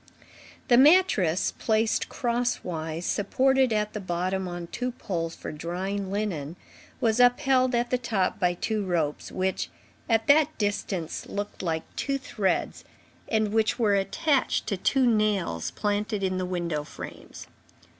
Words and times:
The 0.67 0.77
mattress, 0.79 1.51
placed 1.59 2.09
cross 2.09 2.61
wise, 2.63 3.05
supported 3.05 3.71
at 3.71 3.93
the 3.93 3.99
bottom 3.99 4.47
on 4.47 4.65
two 4.65 4.93
poles 4.93 5.35
for 5.35 5.51
drying 5.51 6.09
linen, 6.11 6.55
was 6.99 7.19
upheld 7.19 7.75
at 7.75 7.91
the 7.91 7.99
top 7.99 8.39
by 8.39 8.55
two 8.55 8.83
ropes, 8.83 9.31
which, 9.31 9.69
at 10.09 10.25
that 10.25 10.57
distance, 10.57 11.27
looked 11.27 11.61
like 11.61 11.83
two 11.95 12.17
threads, 12.17 12.83
and 13.27 13.53
which 13.53 13.77
were 13.77 13.93
attached 13.93 14.65
to 14.65 14.75
two 14.75 15.05
nails 15.05 15.69
planted 15.69 16.23
in 16.23 16.39
the 16.39 16.47
window 16.47 16.83
frames. 16.83 17.45